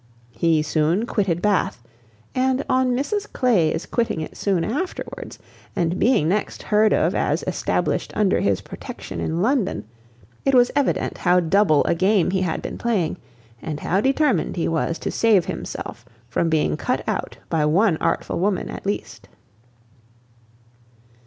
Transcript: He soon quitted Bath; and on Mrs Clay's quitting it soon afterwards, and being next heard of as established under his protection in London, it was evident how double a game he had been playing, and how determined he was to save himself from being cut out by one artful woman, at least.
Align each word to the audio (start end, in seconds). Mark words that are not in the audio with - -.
He 0.31 0.63
soon 0.63 1.05
quitted 1.05 1.43
Bath; 1.43 1.83
and 2.33 2.65
on 2.67 2.93
Mrs 2.95 3.31
Clay's 3.31 3.85
quitting 3.85 4.19
it 4.19 4.35
soon 4.35 4.63
afterwards, 4.63 5.37
and 5.75 5.99
being 5.99 6.27
next 6.27 6.63
heard 6.63 6.91
of 6.91 7.13
as 7.13 7.43
established 7.45 8.11
under 8.17 8.39
his 8.39 8.61
protection 8.61 9.19
in 9.21 9.43
London, 9.43 9.85
it 10.43 10.55
was 10.55 10.71
evident 10.75 11.19
how 11.19 11.39
double 11.39 11.85
a 11.85 11.93
game 11.93 12.31
he 12.31 12.41
had 12.41 12.63
been 12.63 12.79
playing, 12.79 13.17
and 13.61 13.81
how 13.81 14.01
determined 14.01 14.55
he 14.55 14.67
was 14.67 14.97
to 14.97 15.11
save 15.11 15.45
himself 15.45 16.03
from 16.27 16.49
being 16.49 16.77
cut 16.77 17.03
out 17.07 17.37
by 17.47 17.63
one 17.63 17.97
artful 17.97 18.39
woman, 18.39 18.69
at 18.71 18.87
least. 18.87 19.29